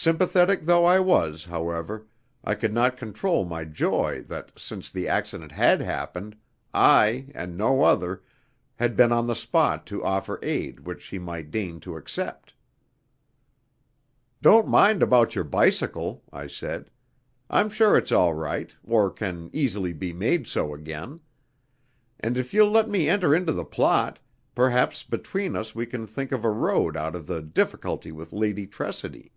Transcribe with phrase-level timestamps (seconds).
[0.00, 2.06] Sympathetic though I was, however,
[2.44, 6.36] I could not control my joy that, since the accident had happened,
[6.72, 8.22] I and no other
[8.76, 12.54] had been on the spot to offer aid which she might deign to accept.
[14.40, 16.90] "Don't mind about your bicycle," I said.
[17.50, 21.18] "I'm sure it's all right, or can easily be made so again;
[22.20, 24.20] and if you'll let me enter into the plot,
[24.54, 28.64] perhaps between us we can think of a road out of the difficulty with Lady
[28.64, 29.32] Tressidy.